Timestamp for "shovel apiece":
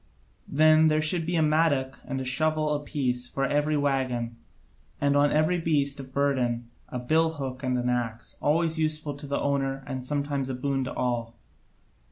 2.25-3.27